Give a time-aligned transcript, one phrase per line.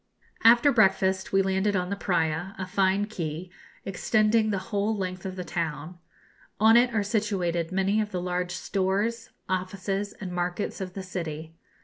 [0.53, 3.51] ]After breakfast we landed on the Praya, a fine quay,
[3.85, 5.99] extending the whole length of the town.
[6.59, 11.53] On it are situated many of the large stores, offices, and markets of the city.